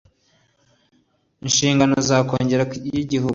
Inshingano 1.45 1.95
za 2.07 2.17
Kongere 2.27 2.63
y 2.95 2.99
Igihugu 3.03 3.29